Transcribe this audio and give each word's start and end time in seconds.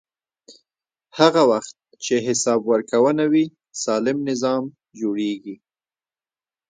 هغه 1.19 1.41
وخت 1.51 1.75
چې 2.05 2.15
حساب 2.27 2.59
ورکونه 2.71 3.23
وي، 3.31 3.45
سالم 3.83 4.17
نظام 4.29 4.63
جوړېږي. 4.99 5.55